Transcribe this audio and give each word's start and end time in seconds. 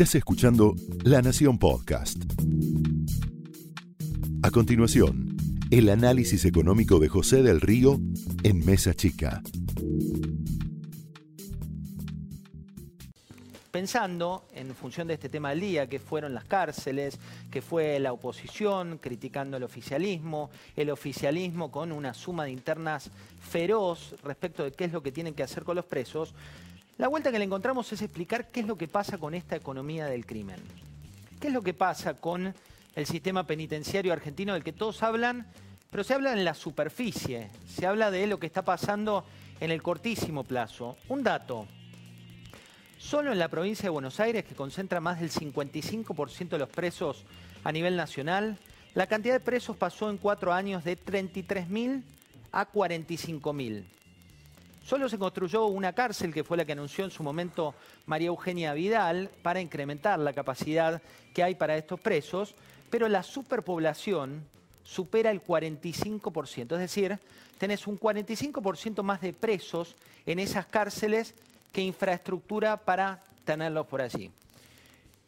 Estás 0.00 0.14
escuchando 0.14 0.76
La 1.04 1.20
Nación 1.20 1.58
Podcast. 1.58 2.16
A 4.42 4.50
continuación, 4.50 5.36
el 5.70 5.90
análisis 5.90 6.46
económico 6.46 6.98
de 6.98 7.10
José 7.10 7.42
del 7.42 7.60
Río 7.60 8.00
en 8.42 8.64
Mesa 8.64 8.94
Chica. 8.94 9.42
Pensando 13.70 14.46
en 14.54 14.74
función 14.74 15.06
de 15.06 15.12
este 15.12 15.28
tema 15.28 15.50
del 15.50 15.60
día, 15.60 15.86
que 15.86 15.98
fueron 15.98 16.32
las 16.32 16.44
cárceles, 16.44 17.18
que 17.50 17.60
fue 17.60 18.00
la 18.00 18.14
oposición 18.14 18.96
criticando 18.96 19.58
el 19.58 19.64
oficialismo, 19.64 20.48
el 20.76 20.88
oficialismo 20.88 21.70
con 21.70 21.92
una 21.92 22.14
suma 22.14 22.44
de 22.44 22.52
internas 22.52 23.10
feroz 23.38 24.14
respecto 24.24 24.64
de 24.64 24.72
qué 24.72 24.86
es 24.86 24.92
lo 24.92 25.02
que 25.02 25.12
tienen 25.12 25.34
que 25.34 25.42
hacer 25.42 25.62
con 25.62 25.76
los 25.76 25.84
presos, 25.84 26.32
la 27.00 27.08
vuelta 27.08 27.32
que 27.32 27.38
le 27.38 27.46
encontramos 27.46 27.90
es 27.94 28.02
explicar 28.02 28.50
qué 28.50 28.60
es 28.60 28.66
lo 28.66 28.76
que 28.76 28.86
pasa 28.86 29.16
con 29.16 29.32
esta 29.32 29.56
economía 29.56 30.04
del 30.04 30.26
crimen. 30.26 30.58
¿Qué 31.40 31.46
es 31.48 31.54
lo 31.54 31.62
que 31.62 31.72
pasa 31.72 32.12
con 32.12 32.54
el 32.94 33.06
sistema 33.06 33.46
penitenciario 33.46 34.12
argentino 34.12 34.52
del 34.52 34.62
que 34.62 34.74
todos 34.74 35.02
hablan, 35.02 35.46
pero 35.90 36.04
se 36.04 36.12
habla 36.12 36.34
en 36.34 36.44
la 36.44 36.52
superficie, 36.52 37.48
se 37.66 37.86
habla 37.86 38.10
de 38.10 38.26
lo 38.26 38.38
que 38.38 38.46
está 38.46 38.66
pasando 38.66 39.24
en 39.60 39.70
el 39.70 39.82
cortísimo 39.82 40.44
plazo? 40.44 40.98
Un 41.08 41.22
dato. 41.22 41.66
Solo 42.98 43.32
en 43.32 43.38
la 43.38 43.48
provincia 43.48 43.84
de 43.84 43.88
Buenos 43.88 44.20
Aires, 44.20 44.44
que 44.44 44.54
concentra 44.54 45.00
más 45.00 45.20
del 45.20 45.30
55% 45.30 46.50
de 46.50 46.58
los 46.58 46.68
presos 46.68 47.24
a 47.64 47.72
nivel 47.72 47.96
nacional, 47.96 48.58
la 48.92 49.06
cantidad 49.06 49.36
de 49.36 49.40
presos 49.40 49.74
pasó 49.74 50.10
en 50.10 50.18
cuatro 50.18 50.52
años 50.52 50.84
de 50.84 50.98
33.000 50.98 52.02
a 52.52 52.70
45.000. 52.70 53.84
Solo 54.90 55.08
se 55.08 55.20
construyó 55.20 55.66
una 55.66 55.92
cárcel, 55.92 56.34
que 56.34 56.42
fue 56.42 56.56
la 56.56 56.64
que 56.64 56.72
anunció 56.72 57.04
en 57.04 57.12
su 57.12 57.22
momento 57.22 57.76
María 58.06 58.26
Eugenia 58.26 58.74
Vidal, 58.74 59.30
para 59.40 59.60
incrementar 59.60 60.18
la 60.18 60.32
capacidad 60.32 61.00
que 61.32 61.44
hay 61.44 61.54
para 61.54 61.76
estos 61.76 62.00
presos, 62.00 62.56
pero 62.90 63.08
la 63.08 63.22
superpoblación 63.22 64.42
supera 64.82 65.30
el 65.30 65.44
45%. 65.44 66.72
Es 66.72 66.80
decir, 66.80 67.20
tenés 67.56 67.86
un 67.86 68.00
45% 68.00 69.04
más 69.04 69.20
de 69.20 69.32
presos 69.32 69.94
en 70.26 70.40
esas 70.40 70.66
cárceles 70.66 71.36
que 71.70 71.82
infraestructura 71.82 72.76
para 72.76 73.22
tenerlos 73.44 73.86
por 73.86 74.02
allí. 74.02 74.32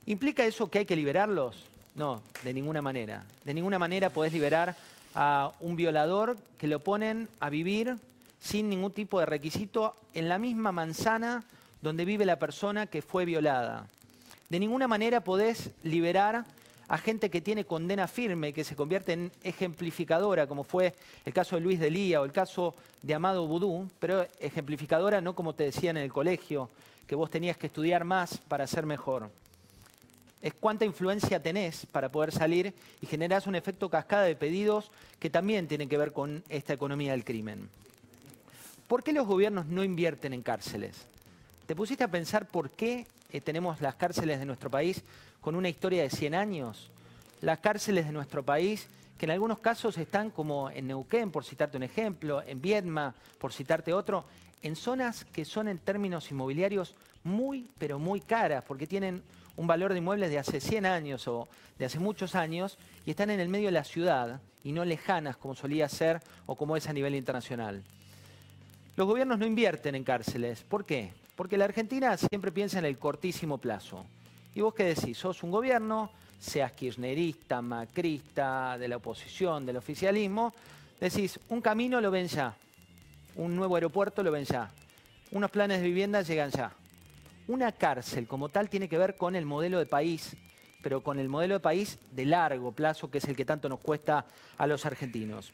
¿Implica 0.07 0.45
eso 0.45 0.69
que 0.69 0.81
hay 0.81 0.87
que 0.87 0.97
liberarlos? 0.97 1.67
No, 1.95 2.21
de 2.43 2.53
ninguna 2.53 2.83
manera. 2.83 3.25
De 3.45 3.55
ninguna 3.55 3.79
manera 3.79 4.11
podés 4.11 4.33
liberar 4.33 4.75
a 5.15 5.53
un 5.61 5.77
violador 5.77 6.37
que 6.59 6.67
lo 6.67 6.81
ponen 6.81 7.29
a 7.39 7.49
vivir 7.49 7.97
sin 8.43 8.69
ningún 8.69 8.91
tipo 8.91 9.21
de 9.21 9.27
requisito 9.27 9.95
en 10.15 10.29
la 10.29 10.39
misma 10.39 10.73
manzana 10.73 11.45
donde 11.81 12.05
vive 12.05 12.27
la 12.27 12.41
persona 12.41 12.89
que 12.89 13.01
fue 13.01 13.25
violada. 13.25 13.87
De 14.49 14.59
ninguna 14.59 14.89
manera 14.89 15.23
podés 15.23 15.71
liberar 15.85 16.45
a 16.89 16.99
gente 16.99 17.31
que 17.31 17.41
tiene 17.41 17.65
condena 17.65 18.09
firme, 18.09 18.53
que 18.53 18.65
se 18.65 18.75
convierte 18.75 19.13
en 19.13 19.33
ejemplificadora, 19.45 20.49
como 20.49 20.65
fue 20.65 20.95
el 21.25 21.33
caso 21.33 21.55
de 21.55 21.63
Luis 21.63 21.79
Delía 21.79 22.21
o 22.21 22.25
el 22.25 22.33
caso 22.33 22.75
de 23.01 23.15
Amado 23.15 23.47
Vudú, 23.47 23.89
pero 24.01 24.27
ejemplificadora 24.41 25.21
no 25.21 25.35
como 25.35 25.55
te 25.55 25.65
decían 25.65 25.97
en 25.97 26.03
el 26.03 26.13
colegio, 26.13 26.69
que 27.07 27.15
vos 27.15 27.31
tenías 27.31 27.57
que 27.57 27.69
estudiar 27.69 28.05
más 28.05 28.39
para 28.39 28.67
ser 28.67 28.87
mejor. 28.87 29.31
Es 30.43 30.53
cuánta 30.55 30.85
influencia 30.85 31.41
tenés 31.41 31.87
para 31.87 32.11
poder 32.11 32.33
salir 32.33 32.75
y 33.01 33.07
generás 33.07 33.47
un 33.47 33.55
efecto 33.55 33.89
cascada 33.89 34.25
de 34.25 34.35
pedidos 34.35 34.91
que 35.21 35.31
también 35.31 35.69
tienen 35.69 35.89
que 35.89 35.97
ver 35.97 36.13
con 36.13 36.43
esta 36.49 36.73
economía 36.73 37.13
del 37.13 37.25
crimen. 37.25 37.69
¿Por 38.93 39.03
qué 39.03 39.15
los 39.15 39.27
gobiernos 39.27 39.65
no 39.65 39.83
invierten 39.83 40.35
en 40.35 40.43
cárceles? 40.43 41.07
¿Te 41.65 41.75
pusiste 41.75 42.05
a 42.05 42.11
pensar 42.11 42.47
por 42.47 42.69
qué 42.73 43.07
eh, 43.31 43.41
tenemos 43.41 43.81
las 43.81 43.95
cárceles 43.95 44.39
de 44.39 44.45
nuestro 44.45 44.71
país 44.71 45.03
con 45.41 45.55
una 45.55 45.71
historia 45.71 46.03
de 46.03 46.11
100 46.11 46.35
años? 46.35 46.91
Las 47.41 47.61
cárceles 47.61 48.05
de 48.05 48.13
nuestro 48.13 48.43
país 48.43 48.87
que 49.17 49.25
en 49.25 49.31
algunos 49.31 49.61
casos 49.61 49.97
están 49.97 50.29
como 50.29 50.69
en 50.69 50.89
Neuquén, 50.89 51.31
por 51.31 51.43
citarte 51.43 51.79
un 51.79 51.85
ejemplo, 51.85 52.43
en 52.43 52.61
Viedma, 52.61 53.15
por 53.39 53.55
citarte 53.55 53.95
otro, 53.95 54.27
en 54.61 54.77
zonas 54.77 55.25
que 55.25 55.47
son 55.47 55.69
en 55.69 55.79
términos 55.79 56.31
inmobiliarios 56.31 56.95
muy, 57.25 57.71
pero 57.79 57.99
muy 57.99 58.21
caras, 58.21 58.63
porque 58.69 58.87
tienen 58.87 59.23
un 59.57 59.67
valor 59.67 59.93
de 59.93 60.01
inmuebles 60.01 60.29
de 60.29 60.39
hace 60.39 60.61
100 60.61 60.85
años 60.85 61.27
o 61.29 61.49
de 61.79 61.87
hace 61.87 61.99
muchos 61.99 62.35
años 62.35 62.77
y 63.07 63.13
están 63.13 63.31
en 63.31 63.41
el 63.41 63.49
medio 63.49 63.69
de 63.69 63.73
la 63.73 63.85
ciudad 63.85 64.43
y 64.63 64.73
no 64.73 64.85
lejanas 64.85 65.39
como 65.39 65.55
solía 65.55 65.89
ser 65.89 66.21
o 66.45 66.57
como 66.57 66.77
es 66.77 66.91
a 66.91 66.93
nivel 66.93 67.15
internacional. 67.15 67.83
Los 68.95 69.07
gobiernos 69.07 69.39
no 69.39 69.47
invierten 69.47 69.95
en 69.95 70.05
cárceles. 70.05 70.63
¿Por 70.63 70.85
qué? 70.85 71.13
Porque 71.35 71.57
la 71.57 71.65
Argentina 71.65 72.15
siempre 72.17 72.53
piensa 72.53 72.79
en 72.79 72.85
el 72.85 72.99
cortísimo 72.99 73.57
plazo. 73.57 74.05
¿Y 74.55 74.61
vos 74.61 74.75
qué 74.75 74.85
decís? 74.85 75.17
Sos 75.17 75.43
un 75.43 75.51
gobierno, 75.51 76.11
seas 76.39 76.73
kirchnerista, 76.73 77.63
macrista, 77.63 78.77
de 78.77 78.89
la 78.89 78.97
oposición, 78.99 79.65
del 79.65 79.79
oficialismo, 79.79 80.53
decís, 81.01 81.41
un 81.49 81.63
camino 81.63 82.01
lo 82.01 82.11
ven 82.11 82.27
ya, 82.27 82.55
un 83.37 83.57
nuevo 83.57 83.77
aeropuerto 83.77 84.23
lo 84.23 84.31
ven 84.31 84.45
ya, 84.45 84.71
unos 85.31 85.51
planes 85.51 85.81
de 85.81 85.87
vivienda 85.87 86.21
llegan 86.21 86.51
ya. 86.51 86.73
Una 87.49 87.73
cárcel 87.73 88.27
como 88.27 88.51
tal 88.51 88.69
tiene 88.69 88.89
que 88.89 88.99
ver 88.99 89.17
con 89.17 89.35
el 89.35 89.47
modelo 89.47 89.79
de 89.79 89.87
país, 89.87 90.37
pero 90.83 91.03
con 91.03 91.19
el 91.19 91.29
modelo 91.29 91.55
de 91.55 91.61
país 91.61 91.99
de 92.11 92.27
largo 92.27 92.73
plazo, 92.73 93.11
que 93.11 93.19
es 93.19 93.25
el 93.25 93.37
que 93.37 93.45
tanto 93.45 93.69
nos 93.69 93.81
cuesta 93.81 94.27
a 94.59 94.67
los 94.67 94.85
argentinos. 94.85 95.53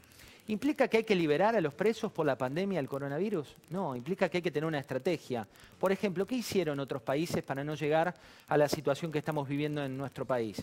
¿Implica 0.48 0.88
que 0.88 0.96
hay 0.96 1.04
que 1.04 1.14
liberar 1.14 1.54
a 1.56 1.60
los 1.60 1.74
presos 1.74 2.10
por 2.10 2.24
la 2.24 2.36
pandemia 2.36 2.78
del 2.78 2.88
coronavirus? 2.88 3.54
No, 3.68 3.94
implica 3.94 4.30
que 4.30 4.38
hay 4.38 4.42
que 4.42 4.50
tener 4.50 4.66
una 4.66 4.78
estrategia. 4.78 5.46
Por 5.78 5.92
ejemplo, 5.92 6.26
¿qué 6.26 6.36
hicieron 6.36 6.80
otros 6.80 7.02
países 7.02 7.42
para 7.42 7.62
no 7.62 7.74
llegar 7.74 8.14
a 8.48 8.56
la 8.56 8.66
situación 8.66 9.12
que 9.12 9.18
estamos 9.18 9.46
viviendo 9.46 9.84
en 9.84 9.98
nuestro 9.98 10.24
país? 10.24 10.62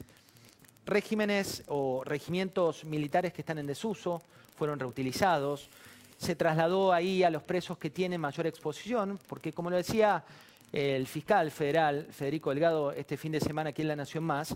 Regímenes 0.87 1.63
o 1.67 2.03
regimientos 2.03 2.83
militares 2.83 3.31
que 3.31 3.43
están 3.43 3.59
en 3.59 3.67
desuso 3.67 4.23
fueron 4.57 4.79
reutilizados. 4.79 5.69
Se 6.17 6.35
trasladó 6.35 6.91
ahí 6.91 7.21
a 7.21 7.29
los 7.29 7.43
presos 7.43 7.77
que 7.77 7.91
tienen 7.91 8.19
mayor 8.19 8.47
exposición, 8.47 9.19
porque 9.27 9.53
como 9.53 9.69
lo 9.69 9.77
decía 9.77 10.23
el 10.71 11.05
fiscal 11.05 11.51
federal 11.51 12.07
Federico 12.09 12.49
Delgado 12.49 12.91
este 12.91 13.17
fin 13.17 13.33
de 13.33 13.39
semana 13.39 13.69
aquí 13.69 13.83
en 13.83 13.89
La 13.89 13.95
Nación 13.95 14.23
Más, 14.23 14.55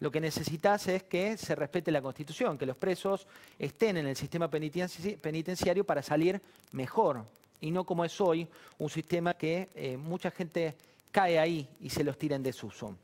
lo 0.00 0.10
que 0.10 0.20
necesitas 0.20 0.88
es 0.88 1.02
que 1.04 1.36
se 1.36 1.54
respete 1.54 1.90
la 1.90 2.02
Constitución, 2.02 2.56
que 2.56 2.66
los 2.66 2.76
presos 2.76 3.26
estén 3.58 3.98
en 3.98 4.06
el 4.06 4.16
sistema 4.16 4.50
penitenciario 4.50 5.84
para 5.84 6.02
salir 6.02 6.40
mejor 6.72 7.24
y 7.60 7.70
no 7.70 7.84
como 7.84 8.04
es 8.04 8.20
hoy 8.20 8.48
un 8.78 8.88
sistema 8.88 9.34
que 9.34 9.68
eh, 9.74 9.96
mucha 9.96 10.30
gente 10.30 10.74
cae 11.12 11.38
ahí 11.38 11.68
y 11.80 11.90
se 11.90 12.02
los 12.02 12.16
tira 12.16 12.36
en 12.36 12.42
desuso. 12.42 12.96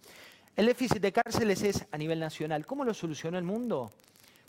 El 0.56 0.67
déficit 0.67 1.03
de 1.03 1.12
cárceles 1.12 1.62
es 1.62 1.85
a 1.91 1.99
nivel 1.99 2.19
nacional. 2.19 2.65
¿Cómo 2.65 2.85
lo 2.85 2.95
solucionó 2.95 3.37
el 3.37 3.45
mundo? 3.45 3.93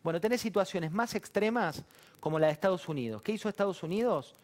Bueno, 0.01 0.21
tenés 0.21 0.39
situaciones 0.39 0.91
más 0.93 1.15
extremas 1.15 1.83
como 2.21 2.39
la 2.39 2.47
de 2.47 2.53
Estados 2.53 2.87
Unidos. 2.87 3.21
¿Qué 3.21 3.33
hizo 3.33 3.49
Estados 3.49 3.83
Unidos? 3.83 4.35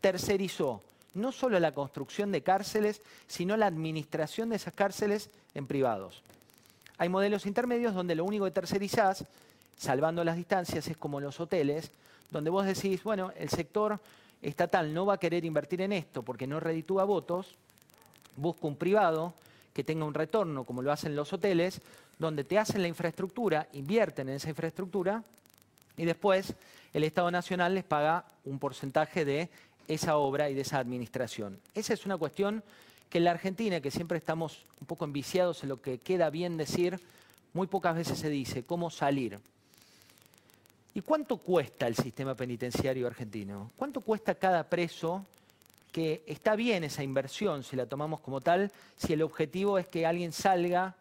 Tercerizó 0.00 0.80
no 1.14 1.32
solo 1.32 1.58
la 1.58 1.72
construcción 1.72 2.30
de 2.30 2.42
cárceles, 2.42 3.02
sino 3.26 3.56
la 3.56 3.66
administración 3.66 4.50
de 4.50 4.56
esas 4.56 4.74
cárceles 4.74 5.30
en 5.54 5.66
privados. 5.66 6.22
Hay 6.98 7.08
modelos 7.08 7.46
intermedios 7.46 7.94
donde 7.94 8.14
lo 8.14 8.24
único 8.24 8.44
que 8.44 8.50
tercerizás, 8.50 9.24
salvando 9.76 10.24
las 10.24 10.36
distancias, 10.36 10.86
es 10.88 10.96
como 10.96 11.20
los 11.20 11.40
hoteles, 11.40 11.90
donde 12.30 12.50
vos 12.50 12.66
decís, 12.66 13.02
bueno, 13.04 13.32
el 13.36 13.48
sector 13.48 14.00
estatal 14.42 14.92
no 14.92 15.06
va 15.06 15.14
a 15.14 15.18
querer 15.18 15.44
invertir 15.44 15.80
en 15.80 15.92
esto 15.92 16.22
porque 16.22 16.46
no 16.46 16.60
reditúa 16.60 17.04
votos, 17.04 17.54
busca 18.36 18.66
un 18.66 18.76
privado 18.76 19.34
que 19.72 19.84
tenga 19.84 20.04
un 20.04 20.14
retorno, 20.14 20.64
como 20.64 20.82
lo 20.82 20.92
hacen 20.92 21.14
los 21.14 21.32
hoteles, 21.32 21.80
donde 22.18 22.44
te 22.44 22.58
hacen 22.58 22.82
la 22.82 22.88
infraestructura, 22.88 23.68
invierten 23.72 24.28
en 24.28 24.36
esa 24.36 24.48
infraestructura 24.48 25.22
y 25.96 26.04
después 26.04 26.54
el 26.92 27.04
Estado 27.04 27.30
Nacional 27.30 27.74
les 27.74 27.84
paga 27.84 28.24
un 28.44 28.58
porcentaje 28.58 29.24
de 29.24 29.48
esa 29.86 30.16
obra 30.16 30.50
y 30.50 30.54
de 30.54 30.62
esa 30.62 30.78
administración. 30.78 31.60
Esa 31.74 31.94
es 31.94 32.06
una 32.06 32.16
cuestión 32.16 32.62
que 33.08 33.18
en 33.18 33.24
la 33.24 33.30
Argentina, 33.32 33.80
que 33.80 33.90
siempre 33.90 34.18
estamos 34.18 34.66
un 34.80 34.86
poco 34.86 35.04
enviciados 35.04 35.62
en 35.62 35.70
lo 35.70 35.80
que 35.80 35.98
queda 35.98 36.30
bien 36.30 36.56
decir, 36.56 37.00
muy 37.54 37.66
pocas 37.66 37.96
veces 37.96 38.18
se 38.18 38.28
dice 38.28 38.64
cómo 38.64 38.90
salir. 38.90 39.38
¿Y 40.94 41.00
cuánto 41.00 41.38
cuesta 41.38 41.86
el 41.86 41.94
sistema 41.94 42.34
penitenciario 42.34 43.06
argentino? 43.06 43.70
¿Cuánto 43.76 44.00
cuesta 44.00 44.34
cada 44.34 44.64
preso 44.64 45.24
que 45.92 46.22
está 46.26 46.56
bien 46.56 46.84
esa 46.84 47.02
inversión, 47.02 47.62
si 47.62 47.76
la 47.76 47.86
tomamos 47.86 48.20
como 48.20 48.40
tal, 48.40 48.70
si 48.96 49.12
el 49.12 49.22
objetivo 49.22 49.78
es 49.78 49.88
que 49.88 50.06
alguien 50.06 50.32
salga 50.32 50.94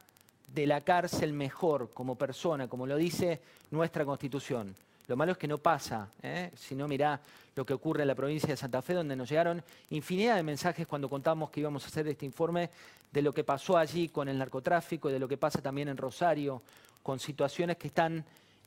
de 0.53 0.65
la 0.65 0.81
cárcel 0.81 1.33
mejor 1.33 1.89
como 1.93 2.15
persona, 2.15 2.67
como 2.67 2.87
lo 2.87 2.95
dice 2.95 3.41
nuestra 3.71 4.05
Constitución? 4.05 4.75
Lo 5.07 5.15
malo 5.15 5.31
es 5.31 5.37
que 5.37 5.47
no 5.47 5.57
pasa. 5.57 6.09
¿eh? 6.21 6.51
Si 6.55 6.75
no, 6.75 6.87
mirá 6.87 7.19
lo 7.55 7.65
que 7.65 7.73
ocurre 7.73 8.01
en 8.01 8.07
la 8.07 8.15
provincia 8.15 8.49
de 8.49 8.57
Santa 8.57 8.81
Fe, 8.81 8.93
donde 8.93 9.15
nos 9.15 9.29
llegaron 9.29 9.63
infinidad 9.89 10.35
de 10.35 10.43
mensajes 10.43 10.85
cuando 10.85 11.09
contamos 11.09 11.49
que 11.49 11.61
íbamos 11.61 11.83
a 11.83 11.87
hacer 11.87 12.07
este 12.07 12.25
informe 12.25 12.69
de 13.11 13.21
lo 13.21 13.33
que 13.33 13.43
pasó 13.43 13.77
allí 13.77 14.09
con 14.09 14.27
el 14.27 14.37
narcotráfico 14.37 15.09
y 15.09 15.13
de 15.13 15.19
lo 15.19 15.27
que 15.27 15.37
pasa 15.37 15.61
también 15.61 15.87
en 15.87 15.97
Rosario, 15.97 16.61
con 17.01 17.19
situaciones 17.19 17.77
que 17.77 17.87
están 17.87 18.23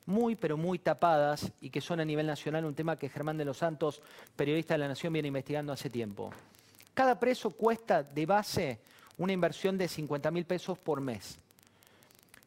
muy, 0.07 0.35
pero 0.35 0.57
muy 0.57 0.79
tapadas 0.79 1.51
y 1.61 1.69
que 1.69 1.79
son 1.79 1.99
a 1.99 2.05
nivel 2.05 2.25
nacional 2.25 2.65
un 2.65 2.73
tema 2.73 2.97
que 2.97 3.09
Germán 3.09 3.37
de 3.37 3.45
los 3.45 3.57
Santos, 3.57 4.01
periodista 4.35 4.73
de 4.73 4.79
la 4.79 4.87
Nación, 4.87 5.13
viene 5.13 5.27
investigando 5.27 5.71
hace 5.71 5.89
tiempo. 5.89 6.31
Cada 6.93 7.19
preso 7.19 7.51
cuesta 7.51 8.03
de 8.03 8.25
base 8.25 8.79
una 9.17 9.33
inversión 9.33 9.77
de 9.77 9.87
50 9.87 10.31
mil 10.31 10.45
pesos 10.45 10.77
por 10.77 10.99
mes. 10.99 11.37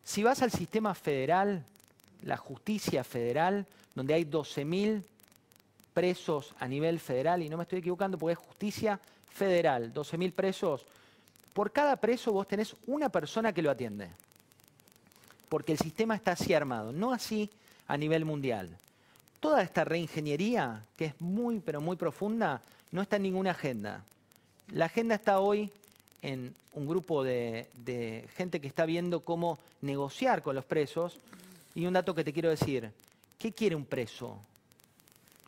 Si 0.02 0.23
vas 0.23 0.43
al 0.43 0.50
sistema 0.50 0.94
federal, 0.94 1.64
la 2.23 2.37
justicia 2.37 3.05
federal, 3.05 3.67
donde 3.94 4.14
hay 4.14 4.25
12 4.25 4.64
mil 4.64 5.05
presos 5.93 6.55
a 6.58 6.67
nivel 6.67 6.99
federal, 6.99 7.43
y 7.43 7.49
no 7.49 7.56
me 7.56 7.62
estoy 7.62 7.79
equivocando 7.79 8.19
porque 8.19 8.32
es 8.32 8.38
justicia 8.38 9.00
federal, 9.29 9.93
12 9.93 10.19
mil 10.19 10.32
presos, 10.32 10.85
por 11.52 11.70
cada 11.70 11.96
preso 11.96 12.32
vos 12.32 12.49
tenés 12.49 12.75
una 12.87 13.08
persona 13.08 13.52
que 13.52 13.62
lo 13.62 13.70
atiende. 13.70 14.08
Porque 15.49 15.73
el 15.73 15.79
sistema 15.79 16.17
está 16.17 16.32
así 16.32 16.52
armado, 16.52 16.93
no 16.93 17.12
así 17.12 17.49
a 17.87 17.96
nivel 17.96 18.25
mundial. 18.25 18.76
Toda 19.38 19.62
esta 19.62 19.85
reingeniería, 19.85 20.85
que 20.96 21.06
es 21.06 21.20
muy, 21.20 21.61
pero 21.61 21.81
muy 21.81 21.96
profunda, 21.96 22.61
no 22.91 23.02
está 23.02 23.17
en 23.17 23.23
ninguna 23.23 23.52
agenda. 23.52 24.05
La 24.73 24.87
agenda 24.87 25.14
está 25.14 25.38
hoy 25.38 25.70
en 26.23 26.55
un 26.73 26.88
grupo 26.88 27.23
de, 27.23 27.69
de, 27.85 28.26
gente 28.35 28.61
que 28.61 28.67
está 28.67 28.85
viendo 28.87 29.20
cómo 29.20 29.58
negociar 29.82 30.43
con 30.43 30.56
los 30.56 30.64
presos. 30.64 31.20
Y 31.75 31.87
un 31.87 31.93
dato 31.93 32.14
que 32.14 32.25
te 32.25 32.32
quiero 32.32 32.50
decir, 32.50 32.91
¿qué 33.44 33.52
quiere 33.52 33.76
un 33.76 33.85
preso? 33.85 34.38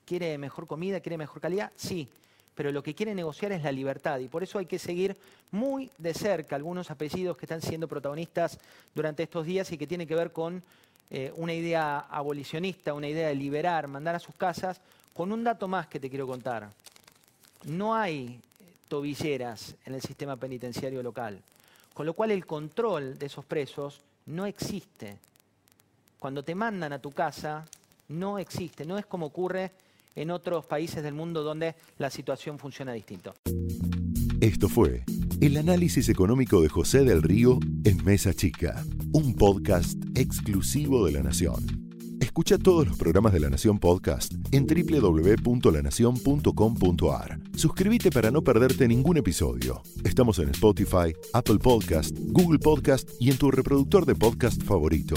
¿Quiere 0.04 0.36
mejor 0.36 0.66
comida? 0.66 1.00
¿Quiere 1.00 1.16
mejor 1.16 1.40
calidad? 1.40 1.72
Sí, 1.76 2.06
pero 2.54 2.70
lo 2.70 2.82
que 2.82 2.94
quiere 2.94 3.14
negociar 3.14 3.52
es 3.52 3.62
la 3.62 3.72
libertad 3.72 4.18
y 4.18 4.28
por 4.28 4.42
eso 4.42 4.58
hay 4.58 4.66
que 4.66 4.78
seguir 4.78 5.16
muy 5.50 5.90
de 5.96 6.12
cerca 6.12 6.56
algunos 6.56 6.90
apellidos 6.90 7.38
que 7.38 7.46
están 7.46 7.62
siendo 7.62 7.88
protagonistas 7.88 8.58
durante 8.94 9.22
estos 9.22 9.46
días 9.46 9.72
y 9.72 9.78
que 9.78 9.86
tienen 9.86 10.06
que 10.06 10.14
ver 10.14 10.30
con 10.30 10.62
eh, 11.08 11.32
una 11.36 11.54
idea 11.54 12.00
abolicionista, 12.00 12.92
una 12.92 13.08
idea 13.08 13.28
de 13.28 13.34
liberar, 13.34 13.88
mandar 13.88 14.14
a 14.14 14.20
sus 14.20 14.34
casas, 14.34 14.78
con 15.14 15.32
un 15.32 15.42
dato 15.42 15.66
más 15.66 15.86
que 15.86 15.98
te 15.98 16.10
quiero 16.10 16.26
contar. 16.26 16.68
No 17.64 17.94
hay 17.94 18.38
tobilleras 18.88 19.74
en 19.86 19.94
el 19.94 20.02
sistema 20.02 20.36
penitenciario 20.36 21.02
local, 21.02 21.40
con 21.94 22.04
lo 22.04 22.12
cual 22.12 22.30
el 22.30 22.44
control 22.44 23.18
de 23.18 23.24
esos 23.24 23.46
presos 23.46 24.02
no 24.26 24.44
existe. 24.44 25.16
Cuando 26.18 26.42
te 26.42 26.54
mandan 26.54 26.92
a 26.92 26.98
tu 26.98 27.12
casa, 27.12 27.64
no 28.08 28.38
existe, 28.38 28.84
no 28.84 28.98
es 28.98 29.06
como 29.06 29.26
ocurre 29.26 29.72
en 30.14 30.30
otros 30.30 30.66
países 30.66 31.02
del 31.02 31.14
mundo 31.14 31.42
donde 31.42 31.74
la 31.98 32.10
situación 32.10 32.58
funciona 32.58 32.92
distinto. 32.92 33.34
Esto 34.40 34.68
fue 34.68 35.04
el 35.40 35.56
análisis 35.56 36.08
económico 36.08 36.60
de 36.60 36.68
José 36.68 37.04
del 37.04 37.22
Río 37.22 37.58
en 37.84 38.04
Mesa 38.04 38.34
Chica, 38.34 38.84
un 39.12 39.34
podcast 39.34 39.96
exclusivo 40.14 41.06
de 41.06 41.12
La 41.12 41.22
Nación. 41.22 41.86
Escucha 42.20 42.58
todos 42.58 42.86
los 42.86 42.96
programas 42.96 43.32
de 43.32 43.40
La 43.40 43.50
Nación 43.50 43.78
Podcast 43.78 44.32
en 44.50 44.66
www.lanacion.com.ar. 44.66 47.38
Suscríbete 47.54 48.10
para 48.10 48.30
no 48.30 48.42
perderte 48.42 48.88
ningún 48.88 49.18
episodio. 49.18 49.82
Estamos 50.04 50.38
en 50.38 50.48
Spotify, 50.50 51.14
Apple 51.34 51.58
Podcast, 51.58 52.16
Google 52.18 52.58
Podcast 52.58 53.10
y 53.20 53.30
en 53.30 53.38
tu 53.38 53.50
reproductor 53.50 54.06
de 54.06 54.14
podcast 54.14 54.62
favorito. 54.62 55.16